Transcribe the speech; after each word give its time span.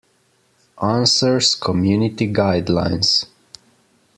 Answers 0.81 1.53
community 1.53 2.25
guidelines. 2.25 3.27